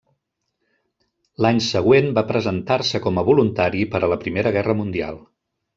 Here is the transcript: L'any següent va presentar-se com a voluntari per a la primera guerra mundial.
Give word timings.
L'any 1.47 1.61
següent 1.67 2.09
va 2.19 2.25
presentar-se 2.33 3.05
com 3.07 3.21
a 3.21 3.27
voluntari 3.31 3.87
per 3.95 4.05
a 4.09 4.13
la 4.15 4.23
primera 4.27 4.57
guerra 4.59 4.81
mundial. 4.85 5.27